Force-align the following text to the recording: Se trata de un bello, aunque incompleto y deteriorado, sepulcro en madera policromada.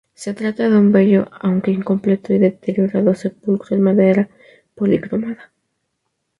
Se 0.15 0.33
trata 0.33 0.67
de 0.67 0.75
un 0.75 0.91
bello, 0.91 1.27
aunque 1.41 1.69
incompleto 1.69 2.33
y 2.33 2.39
deteriorado, 2.39 3.13
sepulcro 3.13 3.75
en 3.75 3.83
madera 3.83 4.27
policromada. 4.73 5.51